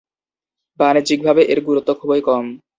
বাণিজ্যিকভাবে 0.79 1.41
এর 1.51 1.59
গুরুত্ব 1.67 1.89
খুবই 1.99 2.21
কম। 2.27 2.45